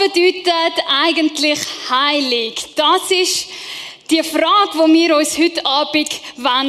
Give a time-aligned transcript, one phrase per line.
[0.00, 1.58] Bedeutet eigentlich
[1.90, 2.54] heilig?
[2.74, 3.50] Das ist
[4.10, 6.08] die Frage, die wir uns heute Abend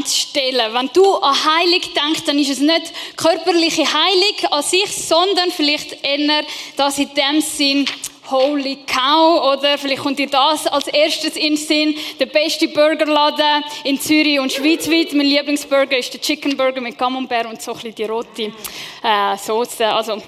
[0.09, 0.73] stellen wollen.
[0.73, 6.05] Wenn du an heilig denkst, dann ist es nicht körperliche Heilig an sich, sondern vielleicht
[6.05, 6.43] eher
[6.75, 7.85] das in dem Sinn,
[8.29, 11.95] Holy Cow, oder vielleicht kommt dir das als erstes in den Sinn.
[12.19, 15.13] Der beste Burgerladen in Zürich und schweizweit.
[15.13, 18.51] Mein Lieblingsburger ist der Chicken Burger mit Camembert und so ein bisschen die rote
[19.03, 19.87] äh, Soße.
[19.87, 20.21] Also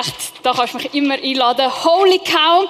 [0.00, 1.70] echt, da kannst du mich immer einladen.
[1.84, 2.68] Holy Cow.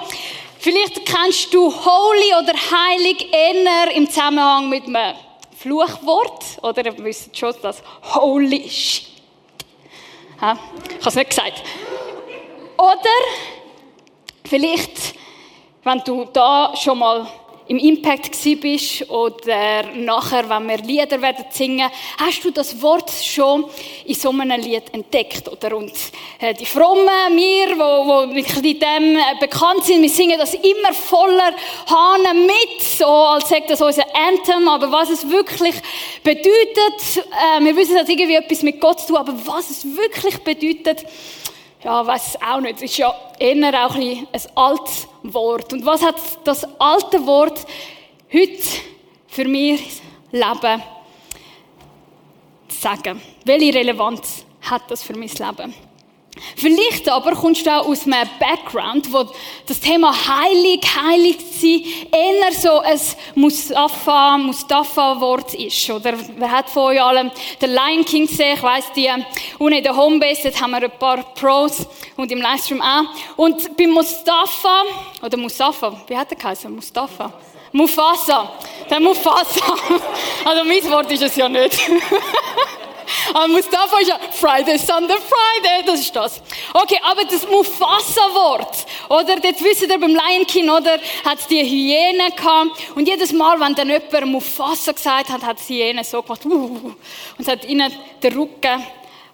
[0.59, 5.15] Vielleicht kennst du Holy oder Heilig eher im Zusammenhang mit einem
[5.57, 6.43] Fluchwort.
[6.61, 7.81] Oder ihr wisst schon, dass
[8.13, 9.07] Holy Shit.
[10.35, 10.59] Ich habe
[11.05, 11.63] es nicht gesagt.
[12.77, 13.09] Oder
[14.49, 15.13] Vielleicht,
[15.83, 17.27] wenn du da schon mal
[17.69, 23.65] im Impact bist oder nachher, wenn wir Lieder werden singen, hast du das Wort schon
[24.05, 25.77] in so einem Lied entdeckt, oder?
[25.77, 25.93] Und
[26.39, 30.93] äh, die Frommen, wir, wo, wo mit dem äh, bekannt sind, wir singen das immer
[30.93, 31.53] voller
[31.85, 35.75] Hahn mit, so als sagt das unser Anthem, aber was es wirklich
[36.23, 36.47] bedeutet,
[37.17, 41.05] äh, wir wissen, dass irgendwie etwas mit Gott zu tun, aber was es wirklich bedeutet,
[41.83, 42.81] ja, weiß auch nicht.
[42.81, 45.71] Ist ja eher auch ein, ein altes Wort.
[45.73, 47.65] Und was hat das alte Wort
[48.33, 48.63] heute
[49.27, 49.79] für mein
[50.31, 50.83] Leben
[52.67, 53.21] zu sagen?
[53.45, 55.88] Welche Relevanz hat das für mein Leben?
[56.55, 59.25] Vielleicht aber kommst du auch aus einem Background, wo
[59.65, 62.99] das Thema heilig, heilig sein eher so ein
[63.35, 65.89] Mustafa, Mustafa-Wort ist.
[65.89, 68.55] Oder wer hat von euch allen den Lion King gesehen?
[68.55, 69.09] Ich weiss, die,
[69.57, 73.03] unten in der Homebase, dort haben wir ein paar Pros und im Livestream auch.
[73.37, 74.83] Und bei Mustafa,
[75.21, 76.73] oder Mustafa, wie hat er geheißen?
[76.73, 77.33] Mustafa?
[77.71, 78.51] Mufasa.
[78.89, 79.61] Der Mufasa.
[80.45, 81.79] Also mein Wort ist es ja nicht.
[83.33, 86.41] Aber Mustafa ist ja Friday, Sunday, Friday, das ist das.
[86.73, 92.31] Okay, aber das Mufasa-Wort, oder, dort wisst ihr beim Lion King, oder, hat die Hyäne
[92.35, 92.71] gehabt.
[92.95, 96.93] Und jedes Mal, wenn dann jemand Mufasa gesagt hat, hat die Hyäne so gemacht, uh,
[97.37, 98.83] und hat ihnen den Rücken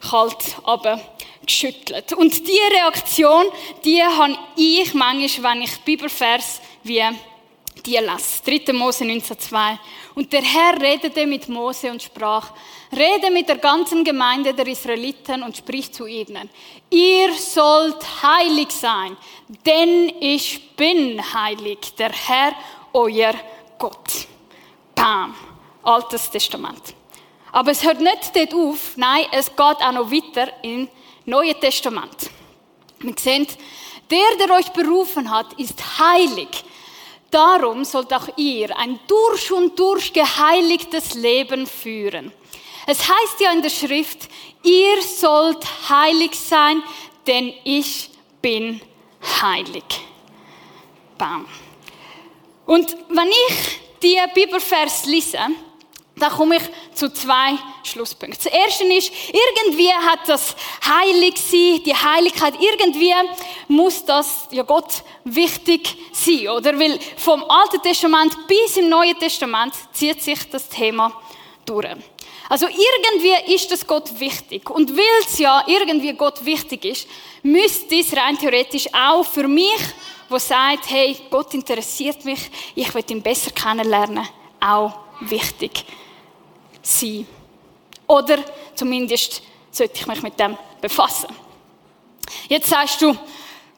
[0.09, 0.99] kalt aber
[1.45, 2.13] geschüttelt.
[2.13, 3.45] Und diese Reaktion,
[3.83, 7.03] die habe ich manchmal, wenn ich Bibelvers wie
[7.83, 8.41] die lese.
[8.45, 8.73] 3.
[8.73, 9.77] Mose 19,2.
[10.15, 12.51] Und der Herr redete mit Mose und sprach,
[12.91, 16.49] rede mit der ganzen Gemeinde der Israeliten und sprich zu ihnen.
[16.89, 19.17] Ihr sollt heilig sein,
[19.65, 22.53] denn ich bin heilig, der Herr,
[22.93, 23.33] euer
[23.77, 24.27] Gott.
[24.95, 25.35] Bam.
[25.83, 26.95] Altes Testament.
[27.51, 30.89] Aber es hört nicht dort auf, nein, es geht auch noch weiter im
[31.25, 32.29] Neuen Testament.
[32.99, 33.47] Wir sehen,
[34.09, 36.63] der, der euch berufen hat, ist heilig.
[37.35, 42.31] Darum sollt auch ihr ein durch und durch geheiligtes Leben führen.
[42.87, 44.29] Es heißt ja in der Schrift,
[44.63, 46.81] ihr sollt heilig sein,
[47.27, 48.09] denn ich
[48.41, 48.79] bin
[49.41, 49.83] heilig.
[51.17, 51.45] Bam.
[52.65, 55.39] Und wenn ich die Bibelvers lese,
[56.17, 58.41] da komme ich zu zwei Schlusspunkten.
[58.41, 60.55] Das erste ist, irgendwie hat das
[60.85, 63.13] heilig sein, die Heiligkeit, irgendwie
[63.67, 66.79] muss das ja Gott wichtig sein, oder?
[66.79, 71.11] Weil vom Alten Testament bis im Neuen Testament zieht sich das Thema
[71.65, 71.87] durch.
[72.47, 74.69] Also irgendwie ist das Gott wichtig.
[74.69, 77.07] Und weil es ja irgendwie Gott wichtig ist,
[77.43, 79.81] müsste es rein theoretisch auch für mich,
[80.29, 82.39] wo sagt, hey, Gott interessiert mich,
[82.73, 84.27] ich will ihn besser kennenlernen,
[84.59, 85.85] auch wichtig
[86.85, 87.27] sein.
[88.07, 88.37] Oder
[88.75, 89.41] zumindest
[89.71, 91.27] sollte ich mich mit dem befassen.
[92.47, 93.15] Jetzt sagst du,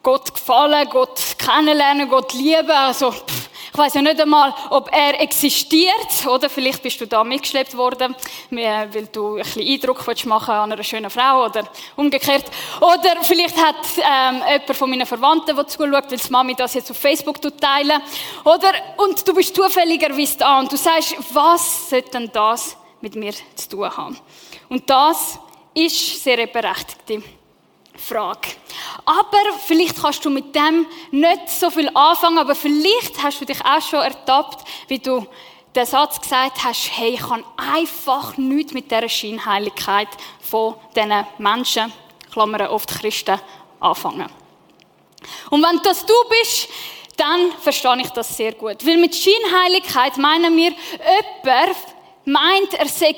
[0.04, 5.22] Gott gefallen, Gott kennenlernen, Gott lieben, also pff, ich weiß ja nicht einmal, ob er
[5.22, 8.16] existiert, oder vielleicht bist du da mitgeschleppt worden,
[8.50, 11.64] weil du ein bisschen Eindruck machen an einer schönen Frau oder
[11.96, 12.46] umgekehrt.
[12.82, 16.90] Oder vielleicht hat ähm, jemand von meinen Verwandten, der zuschaut, weil die Mami das jetzt
[16.90, 18.02] auf Facebook teilen.
[18.46, 23.34] Oder, und du bist zufälligerweise da und du sagst, was sollte denn das mit mir
[23.56, 24.18] zu tun haben.
[24.70, 25.40] Und das
[25.74, 27.22] ist sehr berechtigte
[27.96, 28.50] Frage.
[29.06, 33.64] Aber vielleicht kannst du mit dem nicht so viel anfangen, aber vielleicht hast du dich
[33.64, 35.26] auch schon ertappt, wie du
[35.76, 40.08] den Satz gesagt hast, hey, ich kann einfach nichts mit dieser Scheinheiligkeit
[40.42, 41.92] von diesen Menschen,
[42.32, 43.40] Klammern oft Christen,
[43.80, 44.30] anfangen.
[45.50, 46.70] Und wenn das du bist,
[47.16, 48.86] dann verstehe ich das sehr gut.
[48.86, 51.78] Weil mit Scheinheiligkeit meinen wir jemand,
[52.28, 53.16] meint, er sei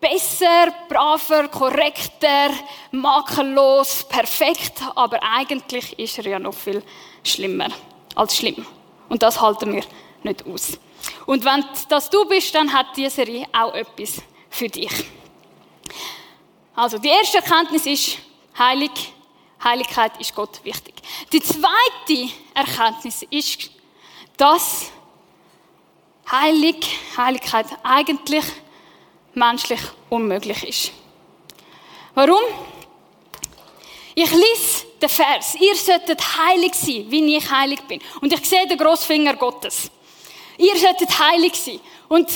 [0.00, 2.50] besser, braver, korrekter,
[2.90, 6.82] makellos, perfekt, aber eigentlich ist er ja noch viel
[7.24, 7.68] schlimmer
[8.14, 8.66] als schlimm.
[9.08, 9.84] Und das halten wir
[10.22, 10.78] nicht aus.
[11.26, 14.92] Und wenn das du bist, dann hat diese Serie auch etwas für dich.
[16.74, 18.18] Also, die erste Erkenntnis ist,
[18.58, 18.90] heilig
[19.62, 20.94] Heiligkeit ist Gott wichtig.
[21.32, 23.70] Die zweite Erkenntnis ist,
[24.36, 24.90] dass
[26.30, 26.86] Heilig,
[27.16, 28.44] Heiligkeit eigentlich
[29.34, 30.92] menschlich unmöglich ist.
[32.14, 32.42] Warum?
[34.14, 35.54] Ich lese den Vers.
[35.58, 38.00] Ihr solltet heilig sein, wie ich heilig bin.
[38.20, 39.90] Und ich sehe den Großfinger Gottes.
[40.58, 41.80] Ihr solltet heilig sein.
[42.08, 42.30] Und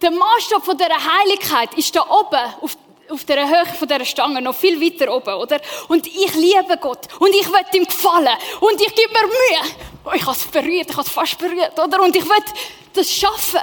[0.00, 2.76] der Maßstab von dieser Heiligkeit ist da oben auf,
[3.10, 5.60] auf der Höhe von dieser Stange, noch viel weiter oben, oder?
[5.88, 7.08] Und ich liebe Gott.
[7.18, 8.36] Und ich will ihm gefallen.
[8.60, 9.74] Und ich gebe mir Mühe.
[10.04, 12.02] Oh, ich habe es berührt, ich habe es fast berührt, oder?
[12.02, 12.44] Und ich will
[12.92, 13.60] das schaffen.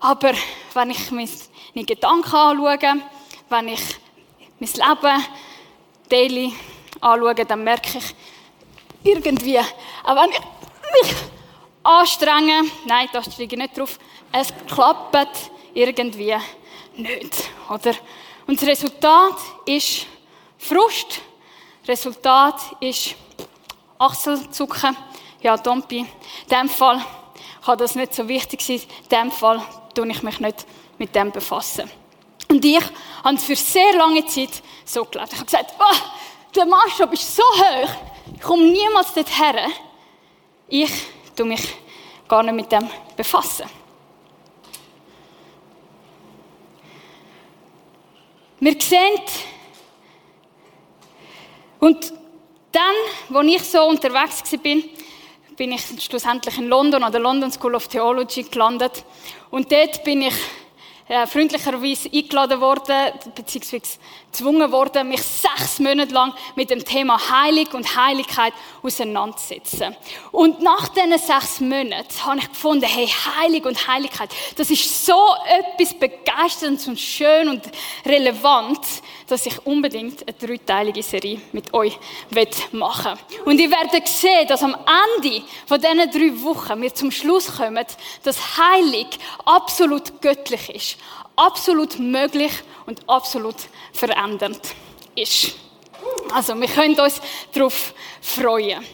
[0.00, 0.32] Aber
[0.74, 2.78] wenn ich meine Gedanken anschaue,
[3.48, 3.80] wenn ich
[4.58, 5.24] mein Leben
[6.08, 6.52] daily
[7.00, 8.14] anschaue, dann merke ich
[9.04, 10.40] irgendwie, auch wenn ich
[11.02, 11.16] mich
[11.82, 13.98] anstrenge, nein, da steige ich nicht drauf,
[14.32, 16.36] es klappt irgendwie
[16.96, 17.94] nicht, oder?
[18.48, 19.36] Und das Resultat
[19.66, 20.06] ist
[20.56, 21.20] Frust,
[21.86, 23.14] Resultat ist
[23.98, 24.96] Achselzucken,
[25.42, 25.98] ja, Dompi.
[25.98, 26.06] In
[26.50, 27.04] dem Fall
[27.62, 29.60] kann das nicht so wichtig sein, in dem Fall
[29.94, 30.64] tue ich mich nicht
[30.96, 31.90] mit dem befassen.
[32.48, 32.82] Und ich
[33.22, 35.30] habe für sehr lange Zeit so gelebt.
[35.30, 35.96] Ich habe gesagt, oh,
[36.56, 37.90] der Maßstab ist so hoch,
[38.34, 39.74] ich komme niemals dorthin.
[40.68, 40.90] Ich
[41.36, 41.74] tue mich
[42.26, 43.68] gar nicht mit dem befassen.
[48.60, 49.20] Wir sehen,
[51.78, 52.12] und
[52.72, 54.58] dann, als ich so unterwegs war,
[55.56, 59.04] bin ich schlussendlich in London an der London School of Theology gelandet.
[59.50, 60.34] Und dort bin ich
[61.08, 63.98] äh, freundlicherweise eingeladen worden, beziehungsweise
[64.30, 68.52] gezwungen worden, mich sechs Monate lang mit dem Thema Heilig und Heiligkeit
[68.82, 69.96] auseinanderzusetzen.
[70.32, 75.18] Und nach diesen sechs Monaten habe ich gefunden, hey, Heilig und Heiligkeit, das ist so
[75.46, 77.62] etwas Begeisterndes und schön und
[78.04, 78.80] relevant,
[79.26, 81.98] dass ich unbedingt eine dreiteilige Serie mit euch
[82.72, 83.40] machen will.
[83.44, 84.76] Und ihr werdet sehen, dass am
[85.16, 87.84] Ende von diesen drei Wochen wir zum Schluss kommen,
[88.22, 90.96] dass Heilig absolut göttlich ist,
[91.38, 92.52] absolut möglich
[92.86, 93.56] und absolut
[93.92, 94.60] verändernd
[95.14, 95.54] ist.
[96.32, 97.20] Also, wir können uns
[97.52, 98.84] darauf freuen.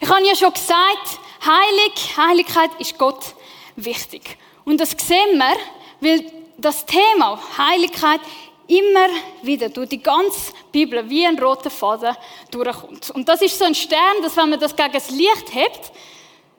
[0.00, 3.34] Ich habe ja schon gesagt, Heilig, Heiligkeit ist Gott
[3.74, 4.38] wichtig.
[4.64, 5.56] Und das sehen wir,
[6.00, 6.24] weil
[6.56, 8.20] das Thema Heiligkeit
[8.68, 9.08] immer
[9.42, 12.16] wieder durch die ganze Bibel wie ein roter Faden
[12.50, 13.10] durchkommt.
[13.10, 15.90] Und das ist so ein Stern, dass wenn man das gegen das Licht hebt,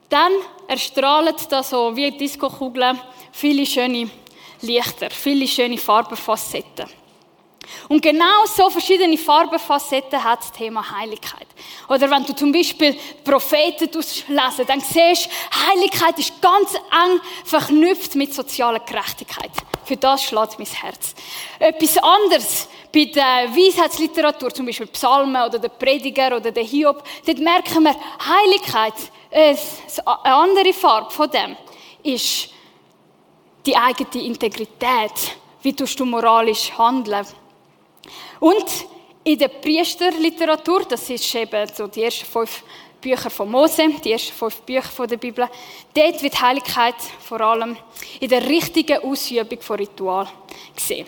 [0.09, 0.33] dann
[0.67, 2.99] erstrahlt das so wie Diskokugeln
[3.31, 4.09] viele schöne
[4.63, 6.85] Lichter, viele schöne Farbenfacetten.
[7.89, 11.47] Und genau so verschiedene Farbenfacetten hat das Thema Heiligkeit.
[11.87, 18.15] Oder wenn du zum Beispiel Propheten lesen, dann siehst du, Heiligkeit ist ganz eng verknüpft
[18.15, 19.51] mit sozialer Gerechtigkeit.
[19.85, 21.13] Für das schlägt mein Herz.
[21.59, 27.39] Etwas anderes bei der Weisheitsliteratur, zum Beispiel Psalmen oder der Prediger oder der Hiob, dort
[27.39, 27.95] merken wir,
[28.25, 28.93] Heiligkeit,
[29.29, 29.55] äh,
[30.05, 31.57] eine andere Farbe von dem,
[32.03, 32.52] ist
[33.65, 35.37] die eigene Integrität.
[35.61, 37.25] Wie tust du moralisch handeln?
[38.39, 38.65] Und
[39.23, 42.63] in der Priesterliteratur, das ist eben so die ersten fünf
[42.99, 45.47] Bücher von Mose, die ersten fünf Bücher der Bibel,
[45.93, 47.77] dort wird Heiligkeit vor allem
[48.19, 50.27] in der richtigen Ausübung von Ritual
[50.75, 51.07] gesehen.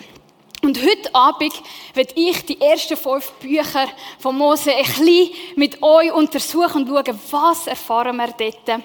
[0.62, 1.52] Und heute Abend
[1.94, 3.86] werde ich die ersten fünf Bücher
[4.18, 8.82] von Mose ein bisschen mit euch untersuchen und schauen, was erfahren wir dort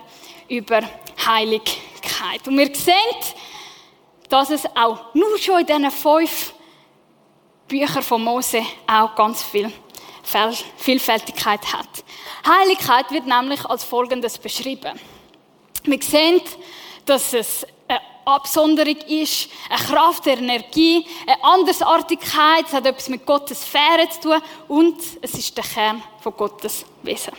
[0.48, 0.82] über
[1.25, 2.48] Heiligkeit.
[2.48, 2.94] Und wir sehen,
[4.31, 6.53] dass es auch nur schon in diesen fünf
[7.67, 9.71] Büchern von Mose auch ganz viel
[10.77, 11.89] Vielfältigkeit hat.
[12.47, 14.97] Heiligkeit wird nämlich als folgendes beschrieben.
[15.83, 16.41] Wir sehen,
[17.05, 23.25] dass es eine Absonderung ist, eine Kraft der Energie, eine Andersartigkeit, es hat etwas mit
[23.25, 27.33] Gottes Sphäre zu tun und es ist der Kern von Gottes Wesen.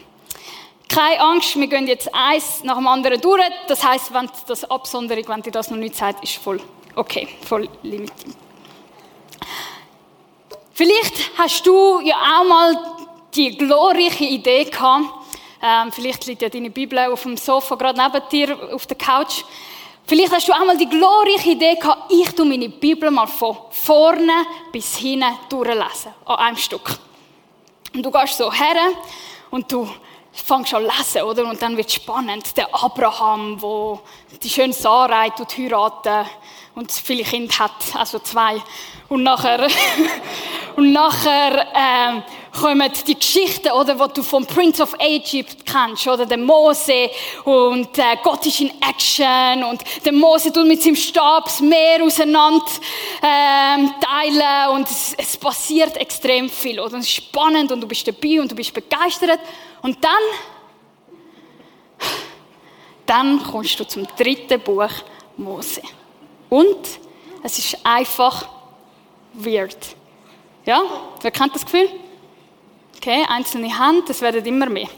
[0.89, 3.43] Keine Angst, wir gehen jetzt eins nach dem anderen durch.
[3.67, 6.61] Das heißt, wenn das Absonderung, wenn dir das noch nicht sagt, ist voll
[6.97, 8.37] okay, voll limitiert.
[10.75, 12.77] Vielleicht hast du ja auch mal
[13.35, 15.05] die glorreiche Idee gehabt,
[15.63, 19.45] ähm, vielleicht liegt ja deine Bibel auf dem Sofa gerade neben dir auf der Couch.
[20.05, 23.57] Vielleicht hast du auch mal die glorreiche Idee gehabt, ich tu meine Bibel mal von
[23.71, 26.99] vorne bis hinten durchlesen, an einem Stück.
[27.95, 28.75] Und du gehst so her
[29.51, 29.89] und du
[30.33, 31.45] fängst an lesen, oder?
[31.45, 32.57] Und dann wird spannend.
[32.57, 34.01] Der Abraham, wo
[34.43, 36.27] die schöne Sarai heiraten
[36.75, 38.63] und viele Kinder hat, also zwei.
[39.09, 39.69] Und nachher,
[40.77, 42.23] Und nachher ähm,
[42.59, 47.11] kommen die Geschichten, oder, die du vom Prince of Egypt kennst, oder der Mose
[47.45, 52.03] und äh, Gott ist in Action und der Mose tut mit seinem Stab das Meer
[52.03, 52.65] auseinander
[53.23, 56.99] ähm, teilen und es, es passiert extrem viel, oder?
[56.99, 59.41] es ist spannend und du bist dabei und du bist begeistert
[59.83, 60.13] und dann
[63.05, 64.91] dann kommst du zum dritten Buch
[65.37, 65.83] Mose.
[66.53, 67.01] Und
[67.43, 68.47] es ist einfach
[69.33, 69.97] weird.
[70.67, 70.83] Ja?
[71.23, 71.89] Wer kennt das Gefühl?
[72.95, 74.89] Okay, einzelne Hand, das werden immer mehr.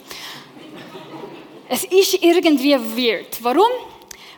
[1.68, 3.38] Es ist irgendwie weird.
[3.40, 3.70] Warum?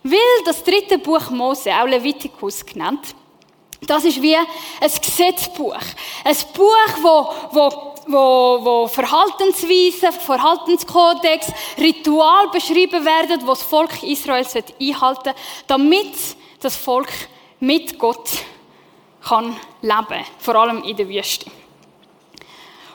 [0.02, 3.14] Weil das dritte Buch Mose, auch Leviticus genannt,
[3.80, 4.46] das ist wie ein
[4.82, 5.80] Gesetzbuch.
[6.23, 11.46] Ein Buch, wo, wo, wo, wo Verhaltensweisen, Verhaltenskodex,
[11.78, 15.35] Ritual beschrieben werden, wo das Volk Israel einhalten sollte,
[15.66, 16.12] damit
[16.60, 17.10] das Volk
[17.60, 18.30] mit Gott
[19.22, 21.50] kann leben, vor allem in der Wüste.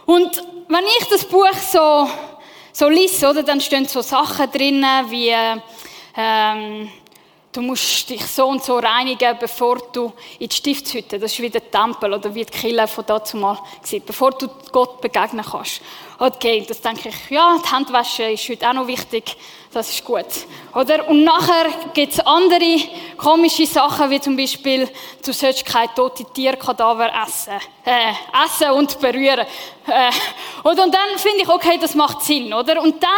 [0.05, 2.09] Und wenn ich das Buch so,
[2.71, 5.33] so lese, oder, dann stehen so Sachen drin, wie,
[6.15, 6.89] ähm,
[7.51, 11.49] du musst dich so und so reinigen, bevor du in die Stiftshütte, das ist wie
[11.49, 15.81] der Tempel oder wie die Kirche von dazu mal gesehen, bevor du Gott begegnen kannst.
[16.17, 19.35] Okay, das denke ich, ja, die Handwäsche ist heute auch noch wichtig,
[19.73, 20.25] das ist gut.
[20.75, 21.07] Oder?
[21.09, 22.79] Und nachher gibt es andere
[23.17, 24.87] komische Sachen, wie zum Beispiel,
[25.25, 27.59] du sollst keine tote Tierkadaver essen.
[27.83, 28.13] Äh,
[28.45, 29.47] essen und berühren.
[29.87, 30.11] Äh,
[30.63, 30.83] oder?
[30.83, 32.81] Und dann finde ich, okay, das macht Sinn, oder?
[32.81, 33.09] Und dann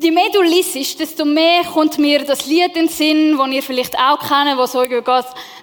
[0.00, 3.62] je mehr du liest, desto mehr kommt mir das Lied in den Sinn, das ihr
[3.62, 5.04] vielleicht auch kennt, wo so geht,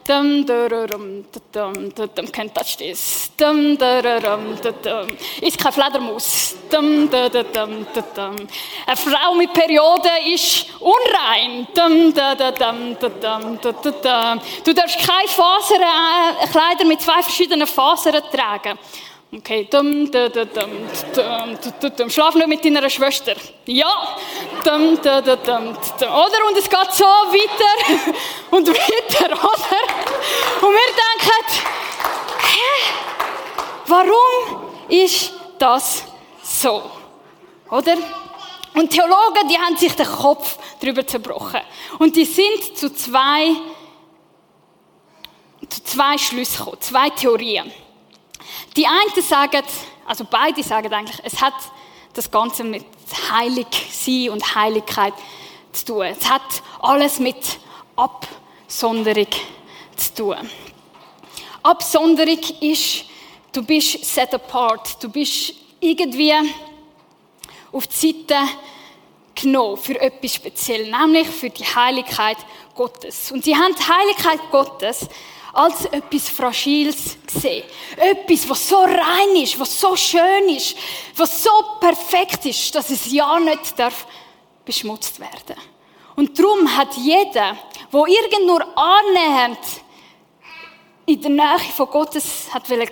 [0.07, 3.31] dum, dum, dum, dum, kennt das das?
[3.35, 5.07] Dum, dum, dum,
[5.41, 6.55] Ist kein Fledermaus.
[6.69, 8.35] Dum, dum, dum, dum,
[8.85, 11.67] Eine Frau mit Periode ist unrein.
[11.73, 14.41] Dum, dum, dum, dum, dum, dum.
[14.63, 18.77] Du darfst keine Fasern, äh, Kleider mit zwei verschiedenen Fasern tragen.
[19.29, 22.09] Okay, dum, dum, dum, dum, dum, dum.
[22.09, 23.35] Schlaf nicht mit deiner Schwester.
[23.65, 24.17] Ja,
[24.63, 25.67] dum, dum, dum, dum,
[26.07, 26.47] oder?
[26.47, 28.13] Und es geht so weiter
[28.51, 30.65] und weiter, oder?
[30.65, 31.45] Und wir denken,
[32.39, 32.93] hä?
[33.87, 36.05] Warum ist das
[36.41, 36.89] so?
[37.69, 37.97] Oder?
[38.75, 41.61] Und Theologen, die haben sich den Kopf darüber zerbrochen.
[41.99, 43.55] Und die sind zu zwei,
[45.67, 47.73] zu zwei Schlüssen gekommen, zwei Theorien.
[48.77, 49.63] Die einen sagen,
[50.05, 51.55] also beide sagen eigentlich, es hat
[52.13, 52.85] das Ganze mit
[53.31, 55.15] heilig sein und Heiligkeit
[55.71, 56.03] zu tun.
[56.03, 56.43] Es hat
[56.79, 57.57] alles mit
[57.95, 59.27] Absonderung
[59.95, 60.49] zu tun.
[61.63, 63.05] Absonderung ist,
[63.51, 66.33] du bist set apart, du bist irgendwie
[67.71, 68.47] auf die Seite
[69.33, 72.37] genommen für etwas Spezielles, nämlich für die Heiligkeit
[72.77, 73.31] Gottes.
[73.31, 75.09] Und sie haben die Heiligkeit Gottes
[75.53, 77.63] als etwas Fragiles gesehen.
[77.97, 80.77] Etwas, was so rein ist, was so schön ist,
[81.15, 84.05] was so perfekt ist, dass es ja nicht darf
[84.63, 85.59] beschmutzt werden.
[86.15, 87.57] Und darum hat jeder,
[87.91, 89.59] wo irgend nur annähernd
[91.05, 92.87] in der Nähe von Gottes hat will, äh,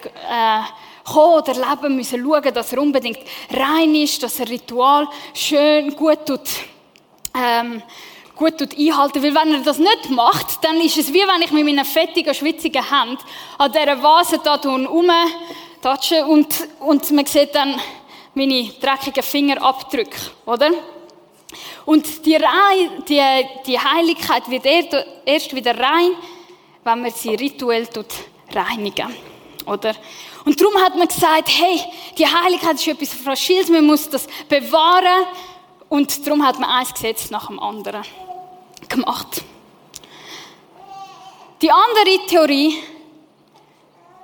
[1.04, 3.20] kommen oder leben müssen, schauen, dass er unbedingt
[3.52, 6.50] rein ist, dass er Ritual schön gut tut,
[7.36, 7.84] ähm,
[8.36, 9.24] gut einhalten.
[9.24, 12.34] Weil wenn er das nicht macht, dann ist es wie wenn ich mit meinen fettigen,
[12.34, 13.24] schwitzigen Händen
[13.58, 17.80] an dieser Vase da rumtatsche und, und man sieht dann
[18.34, 20.72] meine dreckigen Fingerabdrücke, oder?
[21.86, 23.22] Und die, Rein, die,
[23.66, 24.66] die Heiligkeit wird
[25.26, 26.12] erst wieder rein,
[26.84, 27.88] wenn man sie rituell
[28.52, 29.16] reinigen.
[29.66, 29.96] Oder?
[30.44, 31.82] Und darum hat man gesagt, hey,
[32.18, 35.26] die Heiligkeit ist etwas Fragiles, man muss das bewahren.
[35.96, 38.04] Und darum hat man ein Gesetz nach dem anderen
[38.90, 39.46] gemacht.
[41.62, 42.84] Die andere Theorie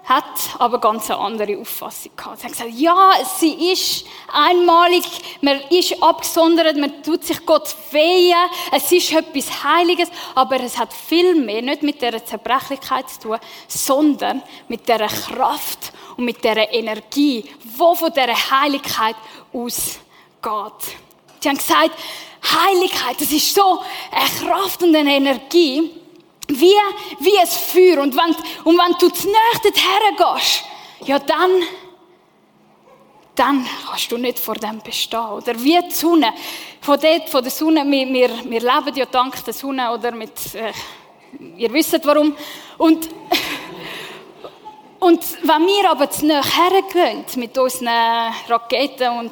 [0.03, 0.25] hat
[0.59, 2.39] aber ganz eine andere Auffassung gehabt.
[2.39, 5.05] Sie hat gesagt, ja, sie ist einmalig,
[5.39, 8.35] man ist abgesondert, man tut sich Gott wehen,
[8.73, 13.37] es ist etwas Heiliges, aber es hat viel mehr nicht mit der Zerbrechlichkeit zu tun,
[13.69, 19.15] sondern mit der Kraft und mit der Energie, wo von der Heiligkeit
[19.53, 20.97] ausgeht.
[21.41, 21.91] Sie haben gesagt,
[22.43, 23.81] Heiligkeit, das ist so
[24.11, 25.91] eine Kraft und eine Energie,
[26.47, 26.75] wie,
[27.19, 28.01] wie ein Feuer.
[28.01, 30.63] Und wenn, und wenn du zu nahe hergehst,
[31.05, 31.63] ja dann,
[33.35, 35.19] dann kannst du nicht vor dem bestehen.
[35.19, 36.33] Oder wie die Sonne.
[36.81, 40.53] Von, dort, von der Sonne, wir, wir, wir leben ja dank der Sonne oder mit,
[40.55, 40.71] äh,
[41.57, 42.35] ihr wisst warum.
[42.77, 43.09] Und,
[44.99, 47.87] und wenn wir aber zu nahe hergehen mit unseren
[48.47, 49.31] Raketen und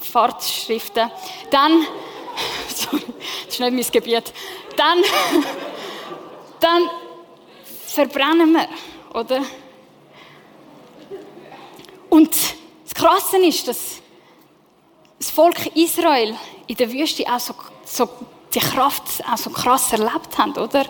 [0.00, 1.10] Fahrtschriften,
[1.50, 1.86] dann,
[2.74, 3.02] sorry,
[3.46, 4.32] das ist nicht mein Gebiet,
[4.76, 4.98] dann,
[6.60, 6.90] dann
[7.86, 8.68] verbrennen wir,
[9.18, 9.42] oder?
[12.10, 12.34] Und
[12.84, 14.02] das Krasse ist, dass
[15.18, 16.36] das Volk Israel
[16.66, 18.08] in der Wüste auch so, so
[18.54, 20.86] die Kraft auch so krass erlebt haben, oder?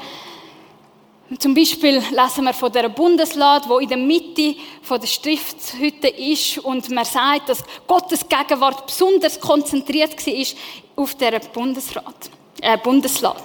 [1.40, 4.54] Zum Beispiel lesen wir von der Bundeslade, wo in der Mitte
[4.88, 12.30] der Stiftshütte ist und man sagt, dass Gottes Gegenwart besonders konzentriert war auf der Bundesrat,
[12.62, 13.42] äh, Bundeslade.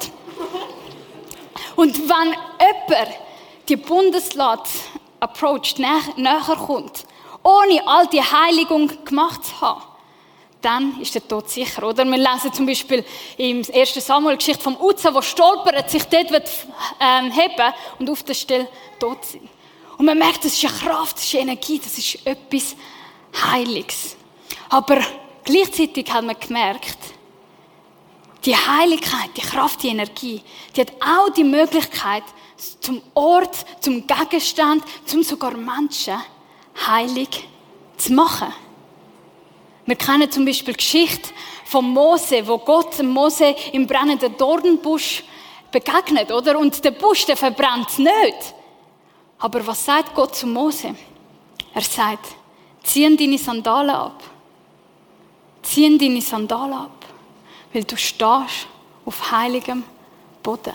[1.76, 3.18] Und wenn jemand
[3.68, 4.70] die Bundeslade
[5.20, 7.06] approacht, näher kommt,
[7.44, 9.82] ohne all die Heiligung gemacht zu haben,
[10.62, 12.06] dann ist der Tod sicher, oder?
[12.06, 13.04] Wir lesen zum Beispiel
[13.38, 13.94] im 1.
[14.06, 16.50] Samuel Geschichte vom Uza, wo stolpert, sich dort wird,
[17.00, 18.68] ähm, heben und auf der Stelle
[19.00, 19.48] tot sind.
[19.98, 22.76] Und man merkt, das ist eine Kraft, das ist Energie, das ist etwas
[23.44, 24.16] Heiliges.
[24.70, 25.00] Aber
[25.44, 26.98] gleichzeitig hat man gemerkt,
[28.46, 30.42] die Heiligkeit, die Kraft, die Energie,
[30.76, 32.24] die hat auch die Möglichkeit,
[32.80, 36.20] zum Ort, zum Gegenstand, zum sogar Menschen
[36.88, 37.48] heilig
[37.98, 38.54] zu machen.
[39.86, 41.30] Wir kennen zum Beispiel die Geschichte
[41.66, 45.24] von Mose, wo Gott Mose im brennenden Dornbusch
[45.72, 46.60] begegnet, oder?
[46.60, 48.54] Und der Busch, der verbrennt nicht.
[49.40, 50.96] Aber was sagt Gott zu Mose?
[51.74, 52.28] Er sagt,
[52.84, 54.24] zieh deine Sandalen ab.
[55.64, 57.06] Zieh deine Sandalen ab,
[57.74, 58.68] weil du stehst
[59.06, 59.84] auf heiligem
[60.44, 60.74] Boden.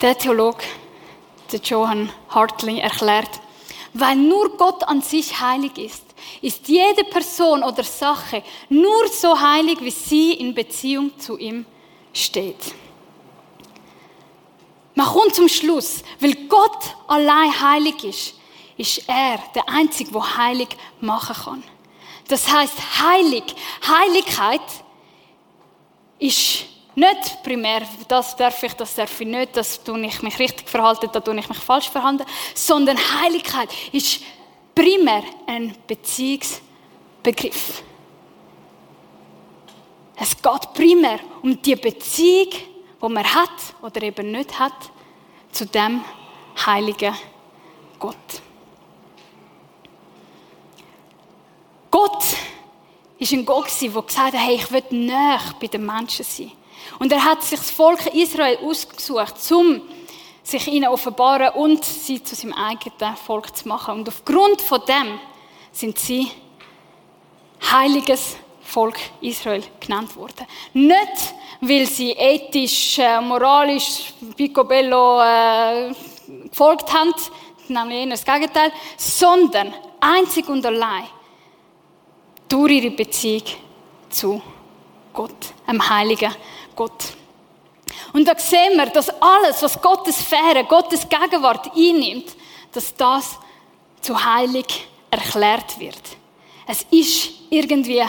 [0.00, 0.64] Der Theologe
[1.52, 3.40] der Johann Hartley erklärt,
[3.94, 6.04] weil nur Gott an sich heilig ist,
[6.40, 11.66] ist jede Person oder Sache nur so heilig, wie sie in Beziehung zu ihm
[12.12, 12.74] steht.
[14.94, 18.34] Man kommt zum Schluss, weil Gott allein heilig ist,
[18.76, 20.68] ist er der Einzige, der heilig
[21.00, 21.62] machen kann.
[22.28, 23.44] Das heißt, heilig,
[23.86, 24.60] Heiligkeit
[26.18, 30.68] ist nicht primär, das darf ich, das darf ich nicht, das tue ich mich richtig
[30.68, 32.24] verhalten, da tue ich mich falsch verhalten,
[32.54, 34.22] sondern Heiligkeit ist
[34.74, 37.82] primär ein Beziehungsbegriff.
[40.16, 42.50] Es geht primär um die Beziehung,
[43.02, 43.50] die man hat
[43.80, 44.90] oder eben nicht hat,
[45.50, 46.04] zu dem
[46.64, 47.14] heiligen
[47.98, 48.16] Gott.
[51.90, 52.24] Gott
[53.18, 56.52] ist ein Gott, der gesagt hat, hey, ich will näher bei den Menschen sein.
[56.98, 59.82] Und er hat sich das Volk Israel ausgesucht, um
[60.42, 63.94] sich ihnen offenbaren und sie zu seinem eigenen Volk zu machen.
[64.00, 65.18] Und aufgrund von dem
[65.70, 66.30] sind sie
[67.70, 70.46] heiliges Volk Israel genannt worden.
[70.72, 75.92] Nicht, weil sie ethisch, äh, moralisch, picobello äh,
[76.48, 77.12] gefolgt haben,
[77.68, 81.04] nämlich eher das Gegenteil, sondern einzig und allein
[82.48, 83.44] durch ihre Beziehung
[84.08, 84.42] zu
[85.12, 86.34] Gott, einem heiligen
[86.74, 87.14] Gott.
[88.12, 92.34] Und da sehen wir, dass alles, was Gottes Sphäre, Gottes Gegenwart einnimmt,
[92.72, 93.38] dass das
[94.00, 96.00] zu heilig erklärt wird.
[96.66, 98.02] Es ist irgendwie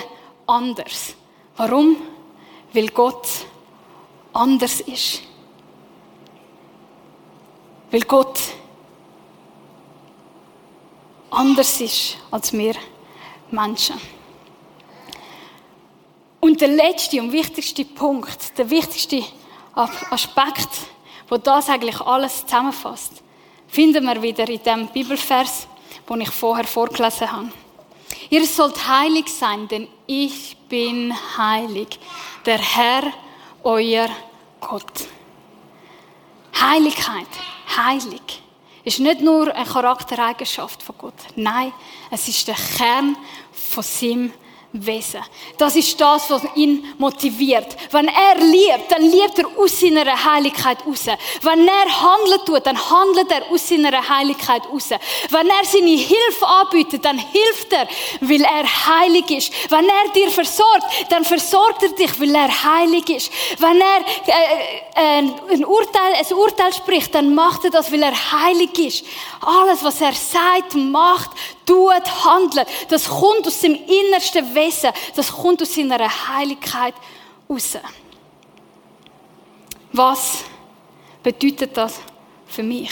[0.47, 1.15] anders.
[1.57, 1.97] Warum?
[2.73, 3.27] Weil Gott
[4.33, 5.21] anders ist.
[7.91, 8.39] Weil Gott
[11.29, 12.75] anders ist als wir
[13.51, 13.99] Menschen.
[16.43, 19.23] Und der letzte und wichtigste Punkt, der wichtigste
[19.73, 20.67] Aspekt,
[21.29, 23.23] wo das eigentlich alles zusammenfasst,
[23.69, 25.69] finden wir wieder in dem Bibelvers,
[26.09, 27.49] den ich vorher vorgelesen habe.
[28.29, 31.97] Ihr sollt heilig sein, denn ich bin heilig,
[32.45, 33.03] der Herr,
[33.63, 34.09] euer
[34.59, 35.07] Gott.
[36.59, 37.27] Heiligkeit,
[37.77, 38.41] heilig,
[38.83, 41.13] ist nicht nur eine Charaktereigenschaft von Gott.
[41.37, 41.71] Nein,
[42.11, 43.15] es ist der Kern
[43.53, 44.33] von seinem
[44.73, 45.21] Wesen.
[45.59, 47.77] Das ist das, was ihn motiviert.
[47.91, 51.05] Wenn er liebt, dann liebt er aus seiner Heiligkeit raus.
[51.41, 54.89] Wenn er handelt tut, dann handelt er aus seiner Heiligkeit raus.
[55.29, 57.87] Wenn er seine Hilfe anbietet, dann hilft er,
[58.21, 59.53] weil er heilig ist.
[59.69, 63.31] Wenn er dir versorgt, dann versorgt er dich, weil er heilig ist.
[63.59, 68.31] Wenn er äh, äh, ein, Urteil, ein Urteil spricht, dann macht er das, weil er
[68.31, 69.05] heilig ist.
[69.39, 71.29] Alles, was er sagt, macht,
[71.65, 76.93] tut, handelt, das kommt aus dem innersten Wesen, das kommt aus seiner Heiligkeit
[77.49, 77.77] raus.
[79.91, 80.43] Was
[81.21, 81.99] bedeutet das
[82.47, 82.91] für mich?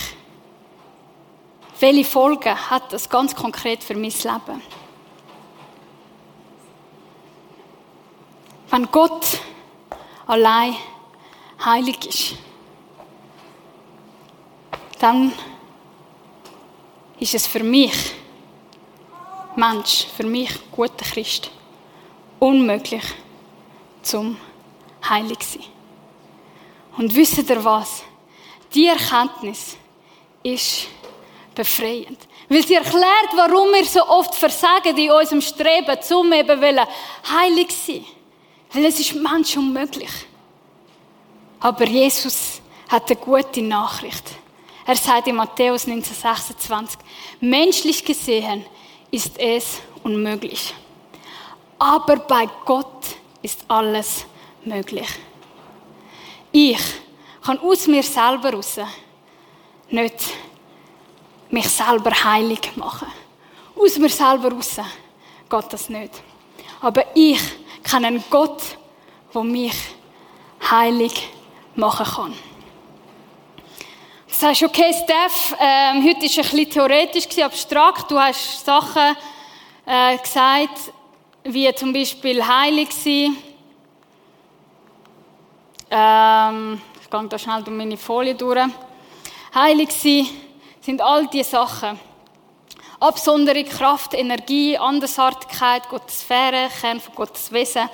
[1.79, 4.61] Welche Folgen hat das ganz konkret für mein Leben?
[8.69, 9.39] Wenn Gott
[10.27, 10.75] allein
[11.65, 12.35] heilig ist,
[14.99, 15.33] dann
[17.19, 18.13] ist es für mich
[19.55, 21.51] Mensch, für mich guter Christ,
[22.39, 23.03] unmöglich
[24.01, 24.37] zum
[25.07, 25.65] heilig sein.
[26.97, 28.03] Und wisst ihr was?
[28.73, 29.77] Die Erkenntnis,
[30.43, 30.87] ist
[31.53, 32.19] befreiend.
[32.49, 36.79] Weil sie erklärt, warum wir so oft versagen in unserem Streben, zum eben
[37.29, 38.05] heilig sein.
[38.73, 40.11] Weil es ist manchmal unmöglich.
[41.59, 44.31] Aber Jesus hat eine gute Nachricht.
[44.85, 46.99] Er sagt in Matthäus 1926,
[47.39, 48.65] menschlich gesehen
[49.11, 50.73] ist es unmöglich.
[51.77, 54.25] Aber bei Gott ist alles
[54.63, 55.07] möglich.
[56.51, 56.79] Ich
[57.43, 58.79] kann aus mir selber raus
[59.89, 60.33] nicht
[61.49, 63.07] mich selber heilig machen.
[63.75, 64.77] Aus mir selber raus
[65.49, 66.21] geht das nicht.
[66.81, 67.41] Aber ich
[67.83, 68.61] kenne einen Gott,
[69.33, 69.75] der mich
[70.69, 71.29] heilig
[71.75, 72.33] machen kann.
[74.41, 78.09] Sagst, okay, Steph, ähm, heute war es ein bisschen theoretisch, abstrakt.
[78.09, 79.15] Du hast Sachen
[79.85, 80.91] äh, gesagt,
[81.43, 83.37] wie zum Beispiel heilig sein.
[85.91, 88.67] Ähm, ich gehe da schnell durch meine Folie durch.
[89.53, 90.27] Heilig sein
[90.79, 91.99] sind all diese Sachen.
[92.99, 97.87] Absondere Kraft, Energie, Andersartigkeit, Gottes Sphäre, Kern von Gottes Wesen.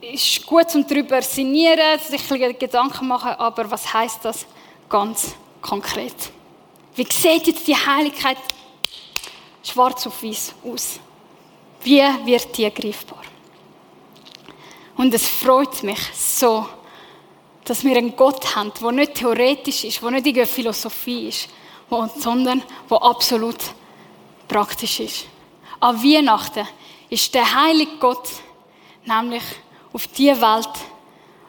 [0.00, 4.46] Ist gut zum darüber sinnieren, sich Gedanken machen, aber was heißt das
[4.88, 6.14] ganz konkret?
[6.94, 8.38] Wie sieht jetzt die Heiligkeit
[9.62, 11.00] schwarz auf weiß aus?
[11.82, 13.22] Wie wird die greifbar?
[14.96, 16.66] Und es freut mich so,
[17.64, 21.48] dass wir einen Gott haben, der nicht theoretisch ist, der nicht irgendeine Philosophie ist,
[22.16, 23.58] sondern der absolut
[24.48, 25.26] praktisch ist.
[25.78, 26.66] An Weihnachten
[27.08, 28.28] ist der heilige Gott
[29.04, 29.42] nämlich
[29.92, 30.68] auf diese Welt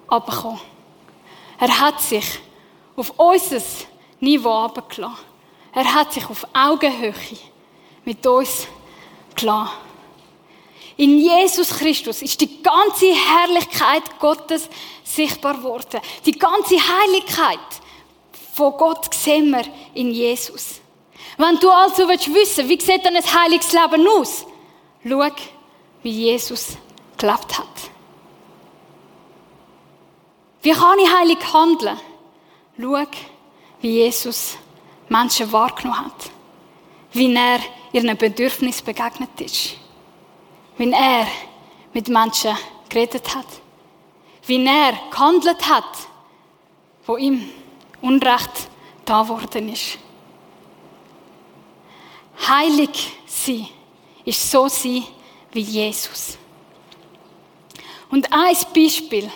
[0.07, 0.61] abgekommen.
[1.59, 2.25] Er hat sich
[2.99, 3.61] auf unser
[4.19, 5.25] Niveau abgelassen.
[5.73, 7.13] Er hat sich auf Augenhöhe
[8.05, 8.67] mit uns
[9.35, 9.71] gelassen.
[10.97, 14.67] In Jesus Christus ist die ganze Herrlichkeit Gottes
[15.03, 16.01] sichtbar geworden.
[16.25, 17.59] Die ganze Heiligkeit
[18.53, 20.81] von Gott sehen wir in Jesus.
[21.37, 24.45] Wenn du also willst wissen, wie sieht denn ein heiliges Leben aus?
[25.07, 25.25] Schau,
[26.03, 26.75] wie Jesus
[27.17, 27.67] gelebt hat.
[30.61, 31.97] Wie kann ich heilig handeln?
[32.79, 33.05] Schau,
[33.81, 34.57] wie Jesus
[35.09, 36.31] Menschen wahrgenommen hat.
[37.11, 37.59] Wie er
[37.91, 39.75] ihren Bedürfnissen begegnet ist
[40.79, 41.27] wie er
[41.93, 43.45] mit Menschen geredet hat.
[44.45, 46.07] Wie er gehandelt hat,
[47.05, 47.49] wo ihm
[48.01, 48.69] Unrecht
[49.03, 49.99] da worden ist.
[52.47, 53.67] Heilig sein
[54.23, 55.03] ist so sein
[55.51, 56.37] wie Jesus.
[58.09, 59.29] Und ein Beispiel,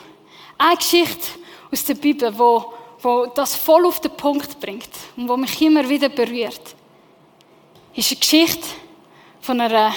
[0.58, 1.28] eine Geschichte
[1.72, 2.74] aus der Bibel, wo,
[3.04, 6.76] wo das voll auf den Punkt bringt und wo mich immer wieder berührt,
[7.96, 8.66] ist eine Geschichte
[9.42, 9.94] von einer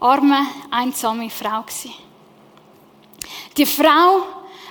[0.00, 1.64] arme, einsame Frau.
[3.56, 4.22] Die Frau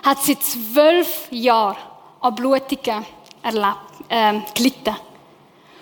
[0.03, 1.77] hat seit zwölf Jahren
[2.21, 3.05] an Blutungen
[3.43, 3.77] erlebt,
[4.09, 4.95] äh, gelitten.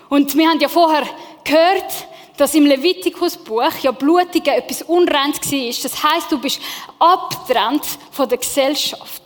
[0.08, 1.06] Und wir haben ja vorher
[1.42, 5.82] gehört, dass im Levitikusbuch ja Blutungen etwas Unreines war.
[5.82, 6.60] Das heißt, du bist
[6.98, 9.22] abgetrennt von der Gesellschaft.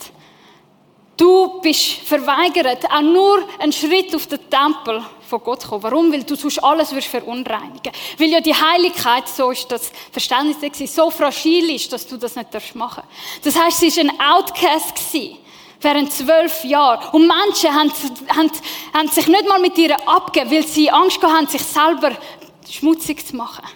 [1.20, 5.82] Du bist verweigert, auch nur einen Schritt auf den Tempel von Gott kommen.
[5.82, 6.10] Warum?
[6.10, 7.92] Weil du sonst alles wirst verunreinigen.
[8.16, 12.74] Weil ja die Heiligkeit, so ist das Verständnis, so fragil ist, dass du das nicht
[12.74, 13.44] machen darfst.
[13.46, 14.94] Das heißt, sie war ein Outcast
[15.82, 17.06] während zwölf Jahren.
[17.12, 17.92] Und Menschen haben,
[18.34, 18.50] haben,
[18.94, 22.12] haben sich nicht mal mit ihr abgegeben, weil sie Angst haben, sich selber
[22.66, 23.66] schmutzig zu machen.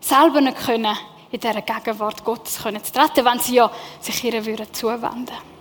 [0.00, 0.96] Selber nicht können,
[1.30, 3.70] in dieser Gegenwart Gottes können zu treten, wenn sie ja
[4.00, 5.57] sich ihr würden zuwenden.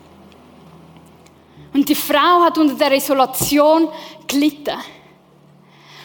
[1.77, 3.87] Und die Frau hat unter der Isolation
[4.25, 4.79] gelitten.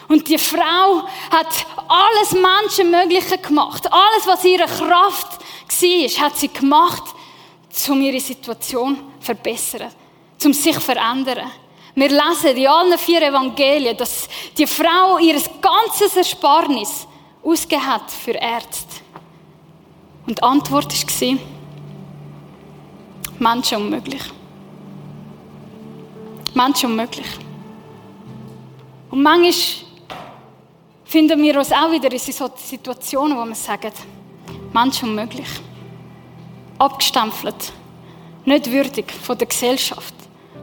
[0.07, 1.47] Und die Frau hat
[1.87, 3.91] alles Menschenmögliche gemacht.
[3.91, 7.03] Alles, was ihre Kraft war, hat sie gemacht,
[7.89, 9.89] um ihre Situation zu verbessern,
[10.45, 11.49] um sich zu verändern.
[11.95, 17.07] Wir lesen in allen vier Evangelien, dass die Frau ihr ganzes Ersparnis
[17.43, 18.97] ausgegeben hat für Ärzte.
[20.27, 21.37] Und die Antwort war,
[23.39, 24.21] Menschen unmöglich.
[26.55, 27.27] Menschen unmöglich.
[29.09, 29.53] Und manchmal
[31.05, 33.91] finden wir uns auch wieder in Situationen, wo wir sagen,
[34.73, 35.47] Menschen unmöglich.
[36.79, 37.71] Abgestempelt.
[38.45, 40.13] Nicht würdig von der Gesellschaft,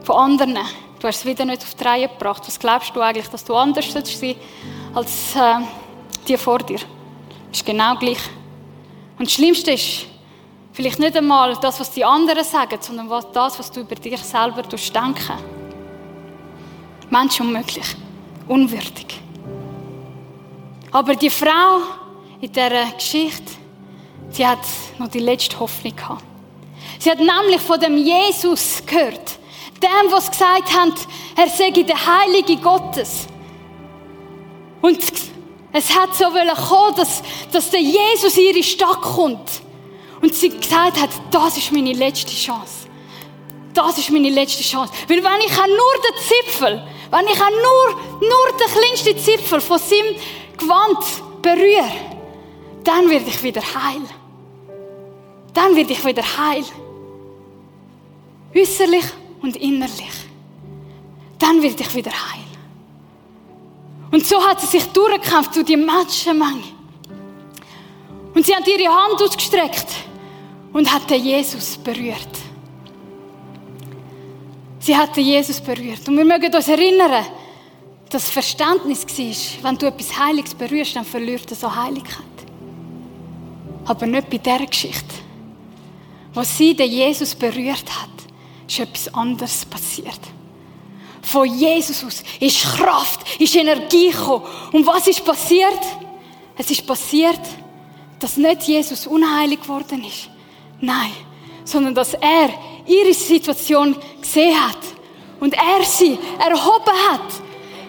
[0.03, 0.57] von anderen.
[0.99, 2.43] Du hast es wieder nicht auf die Reihe gebracht.
[2.45, 4.35] Was glaubst du eigentlich, dass du anders sein
[4.93, 5.55] als äh,
[6.27, 6.79] die vor dir?
[7.49, 8.19] Das ist genau gleich.
[9.17, 10.05] Und das Schlimmste ist
[10.73, 14.61] vielleicht nicht einmal das, was die anderen sagen, sondern das, was du über dich selber
[14.61, 15.60] denken.
[17.11, 17.95] Menschen unmöglich.
[18.47, 19.19] Unwürdig.
[20.91, 21.81] Aber die Frau
[22.41, 23.51] in dieser Geschichte,
[24.29, 24.59] sie hat
[24.97, 26.23] noch die letzte Hoffnung gehabt.
[26.99, 29.39] Sie hat nämlich von dem Jesus gehört.
[29.81, 30.93] Dem, was gesagt hat,
[31.35, 33.27] er sei der Heilige Gottes.
[34.81, 34.99] Und
[35.73, 39.61] es hat so kommen, dass, dass der Jesus in ihre Stadt kommt.
[40.21, 42.87] Und sie gesagt hat, das ist meine letzte Chance.
[43.73, 44.93] Das ist meine letzte Chance.
[45.07, 50.15] Weil wenn ich nur den Zipfel, wenn ich nur, nur den kleinsten Zipfel von seinem
[50.57, 51.91] Gewand berühre,
[52.83, 54.01] dann werde ich wieder heil.
[55.53, 56.63] Dann werde ich wieder heil.
[58.55, 59.05] Äußerlich
[59.41, 60.13] und innerlich.
[61.37, 62.41] Dann werde ich wieder heil.
[64.11, 66.63] Und so hat sie sich durchgekämpft durch die Menschenmenge.
[68.33, 69.87] Und sie hat ihre Hand ausgestreckt
[70.71, 72.50] und hat den Jesus berührt.
[74.81, 76.07] Sie hat den Jesus berührt.
[76.07, 77.25] Und wir mögen uns erinnern,
[78.09, 82.25] dass Verständnis war, wenn du etwas Heiliges berührst, dann verliert es so Heiligkeit.
[83.85, 85.15] Aber nicht bei dieser Geschichte.
[86.33, 88.09] Was sie den Jesus berührt hat,
[88.67, 90.19] ist etwas anderes passiert.
[91.21, 94.45] Von Jesus aus ist Kraft, ist Energie gekommen.
[94.71, 95.79] Und was ist passiert?
[96.57, 97.39] Es ist passiert,
[98.19, 100.29] dass nicht Jesus unheilig geworden ist.
[100.79, 101.11] Nein,
[101.63, 102.49] sondern dass er
[102.85, 104.77] ihre Situation gesehen hat
[105.39, 107.41] und er sie erhoben hat.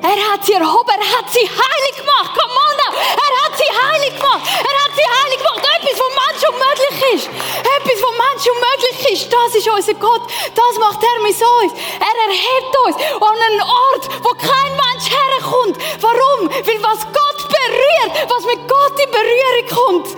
[0.03, 2.35] Er hat sie erhoben, er hat sie heilig gemacht.
[2.35, 2.73] Come on.
[2.91, 4.43] Er hat sie heilig gemacht.
[4.43, 5.63] Er hat sie heilig gemacht.
[5.63, 7.27] Etwas, was Mensch unmöglich ist.
[7.63, 9.33] Etwas, was Mensch unmöglich ist.
[9.33, 10.23] Das ist unser Gott.
[10.59, 11.73] Das macht er mit uns.
[12.03, 15.79] Er erhebt uns an einen Ort, wo kein Mensch herkommt.
[16.03, 16.51] Warum?
[16.51, 20.09] Weil was Gott berührt, was mit Gott in Berührung kommt,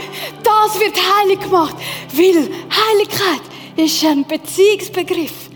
[0.43, 1.77] das wird heilig gemacht.
[2.13, 5.51] Weil Heiligkeit ist ein Beziehungsbegriff.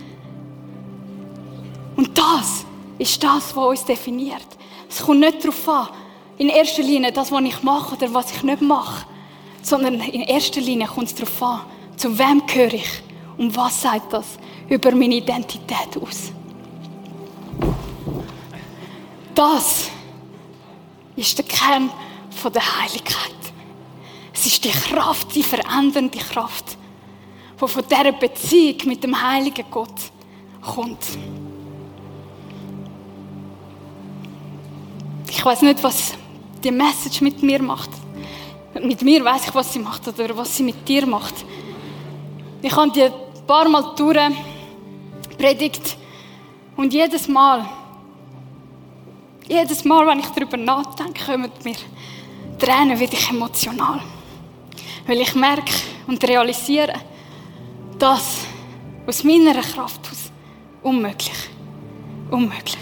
[1.97, 2.65] Und das
[2.99, 4.47] ist das, was uns definiert.
[4.89, 5.89] Es kommt nicht darauf an,
[6.39, 9.07] in erster Linie das, was ich mache oder was ich nicht mache,
[9.63, 11.61] sondern in erster Linie kommt es darauf an,
[11.97, 13.03] zu wem gehöre ich
[13.37, 16.33] und was sagt das über meine Identität aus.
[19.35, 19.91] Das
[21.17, 21.91] ist der Kern
[22.55, 23.35] der Heiligkeit.
[24.33, 26.79] Es ist die Kraft, die verändernde Kraft,
[27.61, 30.13] die von dieser Beziehung mit dem heiligen Gott
[30.63, 31.05] kommt.
[35.29, 36.15] Ich weiß nicht, was
[36.63, 37.91] die Message mit mir macht.
[38.81, 41.35] Mit mir weiß ich, was sie macht oder was sie mit dir macht.
[42.63, 43.13] Ich habe die ein
[43.47, 44.19] paar Mal durch
[45.37, 45.97] predigt
[46.77, 47.69] und jedes Mal,
[49.49, 51.77] jedes Mal, wenn ich darüber nachdenke, kommen mir
[52.59, 54.01] Tränen, werde ich emotional.
[55.07, 55.73] Weil ich merke
[56.07, 56.95] und realisiere,
[57.99, 58.47] dass
[59.07, 60.31] aus meiner Kraft aus
[60.83, 61.51] unmöglich,
[62.31, 62.77] unmöglich.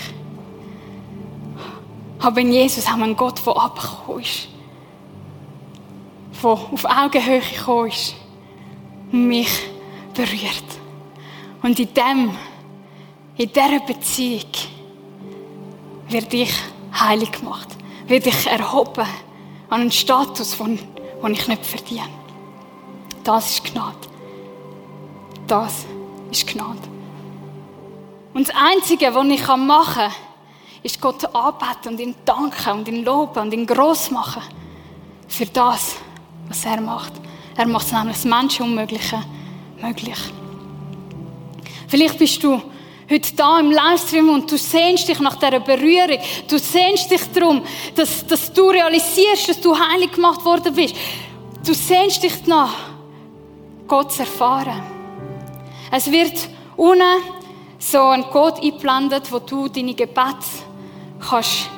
[2.21, 4.49] Aber in Jesus haben wir einen Gott, der abgekommen ist.
[6.43, 8.15] Der auf Augenhöhe gekommen ist.
[9.13, 9.63] Und mich
[10.15, 10.65] berührt.
[11.63, 12.37] Und in dem,
[13.37, 14.51] in dieser Beziehung,
[16.09, 16.55] werde ich
[16.93, 17.69] heilig gemacht.
[18.07, 19.07] Werde ich erhoben
[19.69, 20.79] an einen Status, den
[21.33, 22.09] ich nicht verdiene.
[23.25, 24.16] Das ist Gnade.
[25.47, 25.87] Das
[26.31, 26.79] ist Gnade.
[28.35, 30.13] Und das Einzige, was ich machen kann,
[30.83, 34.43] ist Gott anbeten und ihn danken und ihn loben und ihn gross machen
[35.29, 35.97] für das,
[36.49, 37.13] was er macht.
[37.57, 39.23] Er macht nämlich das Menschenunmögliche
[39.81, 40.19] möglich.
[41.89, 42.61] Vielleicht bist du
[43.11, 46.19] heute da im Livestream und du sehnst dich nach dieser Berührung.
[46.49, 47.63] Du sehnst dich darum,
[47.95, 50.95] dass, dass du realisierst, dass du heilig gemacht worden bist.
[51.65, 52.75] Du sehnst dich danach,
[53.87, 54.96] Gott zu erfahren.
[55.91, 57.03] Es wird unten
[57.79, 60.37] so ein Code eingeblendet, wo du deine Gebete
[61.21, 61.71] kannst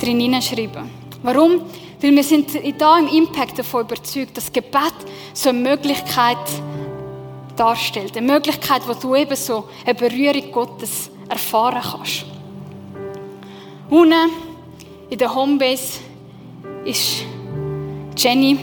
[0.00, 0.90] drin hineinschreiben.
[1.22, 1.62] Warum?
[2.00, 4.94] Weil wir sind da im Impact davon überzeugt, dass Gebet
[5.32, 6.38] so eine Möglichkeit
[7.56, 8.16] darstellt.
[8.16, 12.24] Eine Möglichkeit, wo du eben so eine Berührung Gottes erfahren kannst.
[13.90, 14.30] Unten
[15.10, 16.00] in der Homebase
[16.84, 17.24] ist
[18.16, 18.58] Jenny.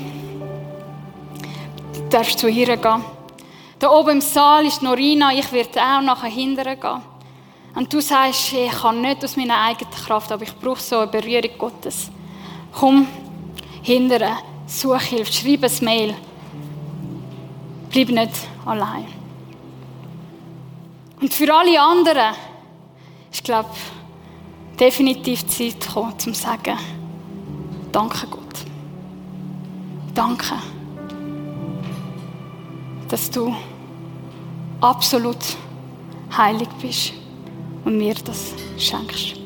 [1.93, 3.14] Du darfst zu ihr gehen.
[3.79, 5.33] Da oben im Saal ist Norina.
[5.33, 7.01] Ich werde auch nachher hinterher gehen.
[7.75, 11.07] Und du sagst, ich kann nicht aus meiner eigenen Kraft, aber ich brauche so eine
[11.07, 12.09] Berührung Gottes.
[12.71, 13.05] Komm
[13.81, 16.15] hinterher, such Hilfe, schreib ein Mail.
[17.89, 18.31] Bleib nicht
[18.65, 19.07] allein.
[21.21, 22.35] Und für alle anderen
[23.31, 26.77] ist, glaube ich, definitiv Zeit gekommen, um zu sagen,
[27.91, 28.41] danke Gott.
[30.13, 30.55] Danke,
[33.09, 33.55] dass du
[34.81, 35.37] absolut
[36.35, 37.13] heilig bist
[37.83, 39.44] und mir das schenkst.